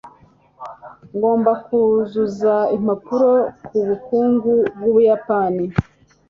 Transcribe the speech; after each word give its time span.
Ngomba 1.15 1.51
kuzuza 1.65 2.53
impapuro 2.75 3.31
ku 3.65 3.77
bukungu 3.87 4.51
bw'Ubuyapani. 4.77 5.65